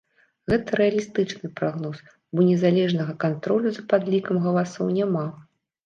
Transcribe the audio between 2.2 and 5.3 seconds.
бо незалежнага кантролю за падлікам галасоў няма.